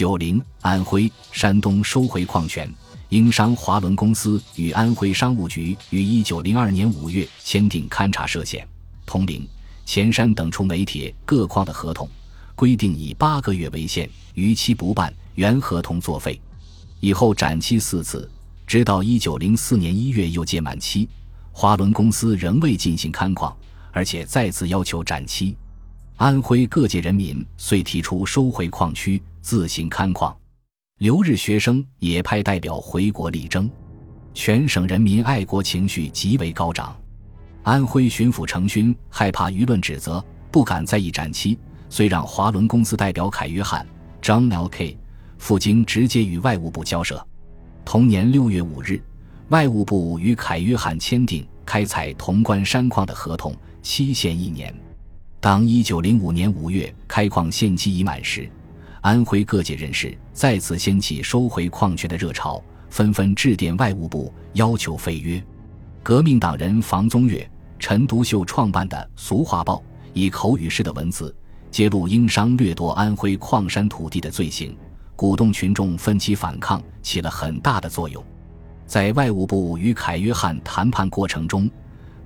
[0.00, 2.66] 九零，安徽、山东收回矿权。
[3.10, 8.66] 英商华伦公司与安徽商务局于一九零二年五月签订勘察涉险、
[9.04, 9.46] 铜陵、
[9.84, 12.08] 潜山等处煤铁各矿的合同，
[12.54, 16.40] 规定以八个月为限，逾期不办，原合同作废。
[17.00, 18.26] 以后展期四次，
[18.66, 21.06] 直到一九零四年一月又届满期，
[21.52, 23.54] 华伦公司仍未进行勘矿，
[23.92, 25.54] 而且再次要求展期。
[26.16, 30.36] 安徽各界人民遂提出收回矿区，自行勘矿。
[30.98, 33.70] 留日学生也派代表回国力争，
[34.34, 36.94] 全省人民爱国情绪极为高涨。
[37.62, 41.58] 安徽巡抚程勋害怕舆论指责，不敢再议展期，
[41.88, 43.86] 遂让华伦公司代表凯约翰
[44.20, 44.68] （John L.
[44.68, 44.96] K.）
[45.38, 47.26] 赴京直接与外务部交涉。
[47.84, 49.02] 同年六月五日，
[49.48, 54.74] 外务部与凯约翰签订开采潼关山矿的合同，期限一年。
[55.40, 58.50] 当一九零五年五月开矿限期已满时。
[59.02, 65.42] 安徽各界人士再次掀起收回矿权的热潮，纷纷致电外务部要求废约。
[66.02, 69.76] 革命党人房宗岳、陈独秀创办的《俗话报》
[70.12, 71.34] 以口语式的文字
[71.70, 74.76] 揭露英商掠夺安徽矿山土地的罪行，
[75.16, 78.22] 鼓动群众奋起反抗，起了很大的作用。
[78.86, 81.70] 在外务部与凯约翰谈判过程中，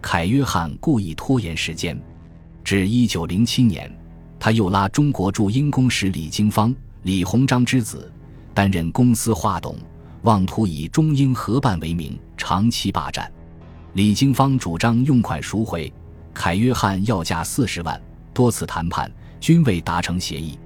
[0.03, 1.97] 凯约翰故意拖延时间，
[2.65, 3.89] 至一九零七年。
[4.45, 8.13] 他又拉中国驻英公使李经方、李鸿章之子
[8.53, 9.75] 担任公司话董，
[10.25, 13.33] 妄图以中英合办为名长期霸占。
[13.95, 15.91] 李经方主张用款赎回，
[16.35, 17.99] 凯约翰要价四十万，
[18.35, 20.59] 多次谈判均未达成协议。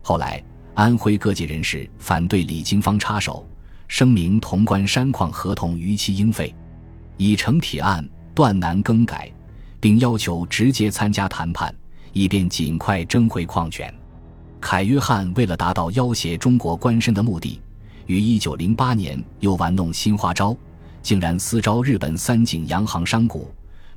[0.00, 0.42] 后来，
[0.72, 3.46] 安徽各界人士反对李经方插手，
[3.88, 6.54] 声明潼关山矿合同逾期应废，
[7.18, 8.02] 已成铁案，
[8.34, 9.30] 断难更改，
[9.80, 11.74] 并要求直接参加谈判。
[12.18, 13.94] 以便尽快争回矿权，
[14.60, 17.60] 凯约翰为了达到要挟中国官绅的目的，
[18.06, 20.56] 于一九零八年又玩弄新花招，
[21.00, 23.38] 竟然私招日本三井洋行商贾，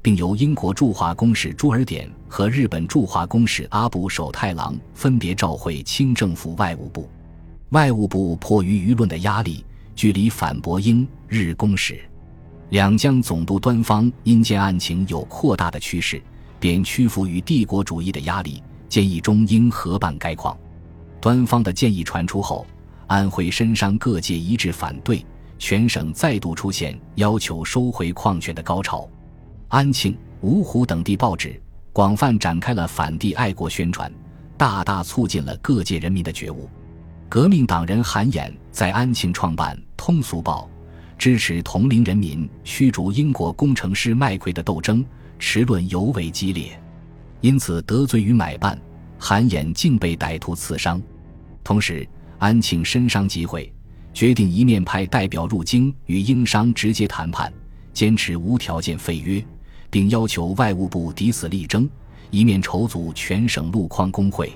[0.03, 7.10] 并由英国驻华公使朱尔典和日本驻华公使阿部守太郎分别召回清政府外务部。
[7.70, 9.65] 外务部迫于舆论的压力，
[9.95, 11.99] 据理反驳英日公使。
[12.70, 16.21] 两江总督端方因见案情有扩大的趋势。
[16.61, 20.55] 便屈服于帝国主义的压力，建议中英合办该矿。
[21.20, 22.67] 端方的建议传出后，
[23.08, 25.26] 安徽深商各界一致反对，
[25.58, 29.10] 全省再度出现要求收回矿权的高潮。
[29.70, 31.60] 安庆、芜湖等地报纸
[31.92, 34.14] 广泛展开了反帝爱国宣传，
[34.55, 36.70] 大大促进了各界人民的觉悟。
[37.28, 40.70] 革命党人韩衍在安庆创办《通俗报》，
[41.17, 45.04] 支持同龄人民驱逐英国工程师麦奎的斗争。
[45.42, 46.80] 持论尤为激烈，
[47.42, 48.80] 因此得罪于买办，
[49.18, 51.02] 韩衍竟被歹徒刺伤。
[51.64, 52.08] 同时，
[52.38, 53.74] 安庆绅商集会
[54.14, 57.52] 决定一面派代表入京与英商直接谈判，
[57.92, 59.44] 坚持无条件废约，
[59.90, 61.90] 并要求外务部抵死力争；
[62.30, 64.54] 一面筹组全省路矿工会。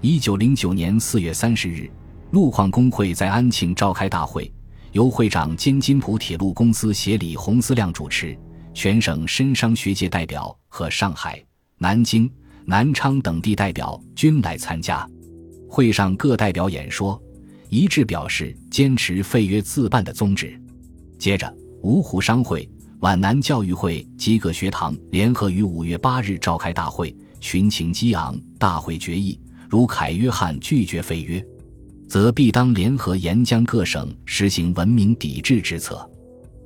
[0.00, 1.88] 一九零九年四月三十日，
[2.30, 4.50] 路矿工会在安庆召开大会，
[4.92, 8.34] 由会长兼金浦铁路公司协理洪思亮主持。
[8.74, 11.42] 全省绅商学界代表和上海、
[11.78, 12.30] 南京、
[12.66, 15.08] 南昌等地代表均来参加。
[15.68, 17.20] 会上各代表演说，
[17.68, 20.60] 一致表示坚持废约自办的宗旨。
[21.18, 21.52] 接着，
[21.82, 22.68] 芜湖商会、
[23.00, 28.38] 皖南教育会及各学堂联合于五月八日召开大会，群情激昂。
[28.58, 31.44] 大会决议：如凯约翰拒绝废约，
[32.08, 36.08] 则必当联合沿江各省实行文明抵制之策。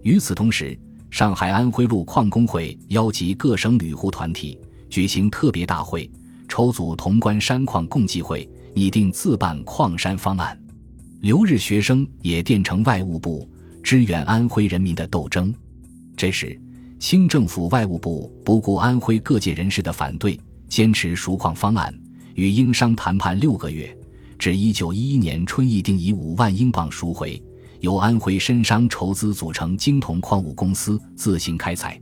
[0.03, 0.79] 与此同时，
[1.11, 4.59] 上海安徽路矿工会邀集各省旅沪团体
[4.91, 6.11] 举行特别大会，
[6.47, 10.59] 筹组潼关山矿共济会，拟定自办矿山方案。
[11.21, 13.49] 留日学生也电呈外务部，
[13.83, 15.53] 支援安徽人民的斗争。
[16.17, 16.61] 这时，
[16.99, 20.39] 清政府外务部不顾安徽各界人士的反对，
[20.69, 21.93] 坚持赎矿方案，
[22.35, 23.97] 与英商谈判六个月，
[24.39, 27.43] 至一九一一年春议定以五万英镑赎回。
[27.81, 32.01] 由安徽绅商筹资组成金铜矿物公司，自行开采。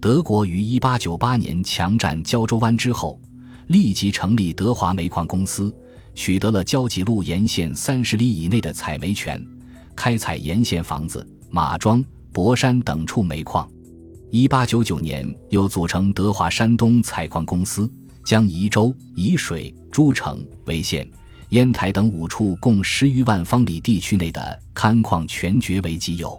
[0.00, 3.20] 德国于1898年强占胶州湾之后，
[3.66, 5.74] 立即成立德华煤矿公司，
[6.14, 9.44] 取得了胶济路沿线三十里以内的采煤权，
[9.96, 13.68] 开采沿线房子、马庄、博山等处煤矿。
[14.30, 17.90] 1899年，又组成德华山东采矿公司，
[18.24, 21.10] 将宜州、宜水、诸城、为县。
[21.50, 26.38] 烟台等五处共十余万方里地区内的勘矿全绝为己有，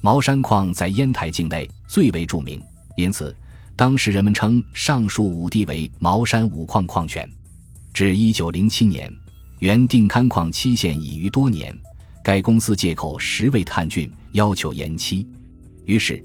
[0.00, 2.58] 茅山矿在烟台境内最为著名，
[2.96, 3.34] 因此
[3.76, 7.28] 当时人们称上述五地为茅山五矿矿权。
[7.92, 9.12] 至一九零七年，
[9.58, 11.76] 原定勘矿期限已逾多年，
[12.24, 15.26] 该公司借口实未探浚，要求延期。
[15.84, 16.24] 于是，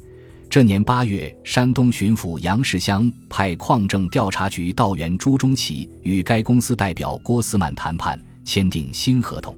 [0.53, 9.57] 这年八月，山东巡抚杨世襄派矿政调查局道员朱中奇与该公司代表郭思满谈判，签订新合同。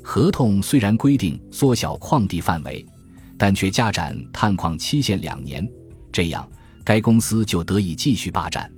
[0.00, 2.86] 合同虽然规定缩小矿地范围，
[3.36, 5.68] 但却加展探矿期限两年，
[6.12, 6.48] 这样
[6.84, 8.70] 该公司就得以继续霸占。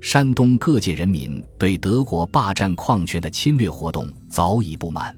[0.00, 5.16] 山东各界人民对德国霸占矿权的侵略活动早已不满。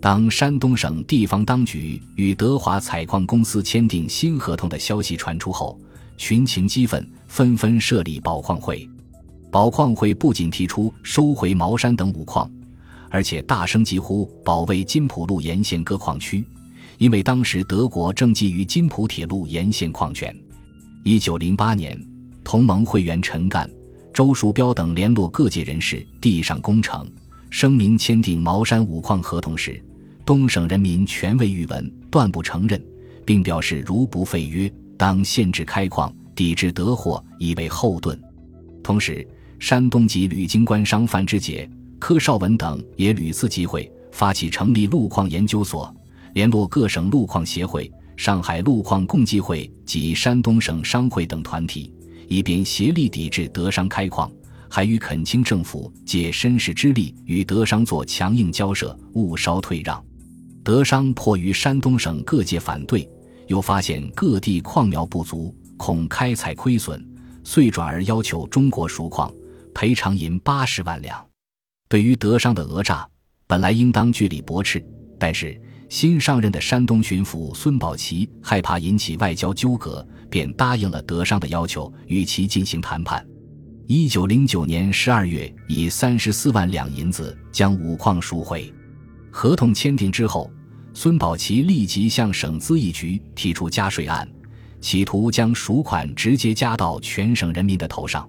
[0.00, 5.78] 当山东省地方当局与德华采矿公司签订新合同的消息传出后，
[6.16, 8.88] 群情激愤，纷纷设立保矿会。
[9.50, 12.48] 保矿会不仅提出收回茅山等五矿，
[13.10, 16.44] 而且大声疾呼保卫金浦路沿线各矿区，
[16.98, 20.34] 因为当时德国正觊觎金浦铁路沿线矿权。
[21.02, 22.00] 一九零八年，
[22.44, 23.68] 同盟会员陈干。
[24.12, 27.08] 周树标等联络各界人士，递上工程
[27.50, 29.82] 声明，签订茅山五矿合同时，
[30.24, 32.80] 东省人民全未预闻，断不承认，
[33.24, 38.20] 并表示如不废约，当限制开矿，抵制德货，以为后盾。
[38.82, 39.26] 同时，
[39.58, 41.68] 山东籍铝经官商范之杰、
[41.98, 45.92] 柯绍文等也屡次集会，发起成立路矿研究所，
[46.34, 51.92] 联络各省路矿协会、上海路矿共济会及山东省商会等团体。
[52.30, 54.30] 以便协力抵制德商开矿，
[54.70, 60.04] 还与垦清政府借绅士之力与德商做强硬交涉，勿稍退让。
[60.62, 63.08] 德商迫于山东省各界反对，
[63.46, 67.04] 又发现各地矿苗不足，恐开采亏损，
[67.42, 69.32] 遂转而要求中国赎矿，
[69.74, 71.24] 赔偿银八十万两。
[71.88, 73.08] 对于德商的讹诈，
[73.46, 74.84] 本来应当据理驳斥，
[75.18, 80.06] 但是新上任的山东巡抚孙宝琦害怕引起外交纠葛。
[80.30, 83.26] 便答应了德商的要求，与其进行谈判。
[83.90, 88.70] 一九零九年十二月，以三十四万两银子将五矿赎回。
[89.30, 90.52] 合同签订之后，
[90.92, 94.28] 孙宝琦立即向省资义局提出加税案，
[94.78, 98.28] 企图将赎款直接加到全省人民的头上。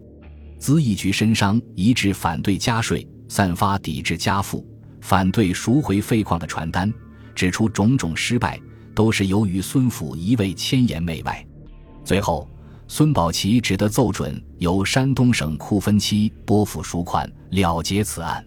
[0.57, 4.65] 资义局绅商一致反对加税，散发抵制加赋、
[5.01, 6.89] 反对赎回废矿的传单，
[7.35, 8.57] 指出种种失败
[8.95, 11.45] 都是由于孙府一味千言媚外。
[12.05, 12.49] 最后，
[12.91, 18.43] 孙宝奇只得奏准由山东省库分期拨付赎款了结此案。